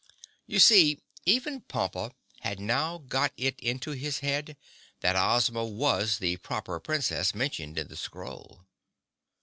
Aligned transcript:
You 0.47 0.57
see, 0.59 0.97
even 1.27 1.61
Pompa 1.61 2.11
had 2.39 2.59
now 2.59 2.97
got 2.97 3.33
it 3.37 3.59
into 3.59 3.91
his 3.91 4.21
head 4.21 4.57
that 5.01 5.15
Ozma 5.15 5.63
was 5.63 6.17
the 6.17 6.37
Proper 6.37 6.79
Princess 6.79 7.35
mentioned 7.35 7.77
in 7.77 7.87
the 7.87 7.95
scroll. 7.95 8.65